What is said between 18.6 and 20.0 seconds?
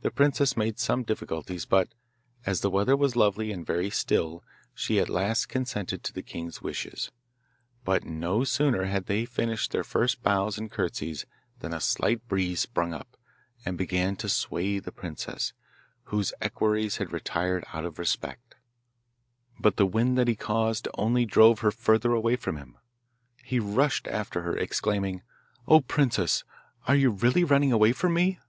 went forward to steady her, but the